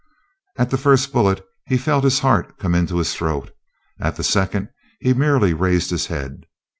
At 0.57 0.71
the 0.71 0.79
first 0.79 1.13
bullet 1.13 1.45
he 1.67 1.77
felt 1.77 2.03
his 2.03 2.17
heart 2.21 2.57
come 2.57 2.73
into 2.73 2.97
his 2.97 3.13
throat. 3.13 3.51
At 3.99 4.15
the 4.15 4.23
second 4.23 4.69
he 4.99 5.13
merely 5.13 5.53
raised 5.53 5.91
his 5.91 6.07
head. 6.07 6.47